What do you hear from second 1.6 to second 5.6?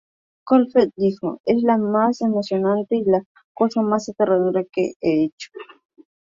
la más emocionante y la cosa más aterradora que he hecho.